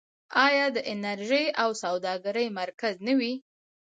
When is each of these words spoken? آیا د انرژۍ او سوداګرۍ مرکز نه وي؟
آیا 0.45 0.65
د 0.75 0.77
انرژۍ 0.91 1.45
او 1.61 1.69
سوداګرۍ 1.83 2.47
مرکز 2.59 2.95
نه 3.07 3.13
وي؟ 3.19 3.33